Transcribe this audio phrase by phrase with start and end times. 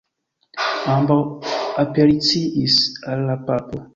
[0.93, 1.17] Ambaŭ
[1.85, 2.81] apelaciis
[3.13, 3.87] al la papo.